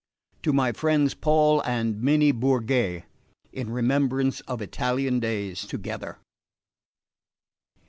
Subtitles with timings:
[0.41, 3.03] TO MY FRIENDS PAUL AND MINNIE BOURGET
[3.53, 6.17] IN REMEMBRANCE OF ITALIAN DAYS TOGETHER.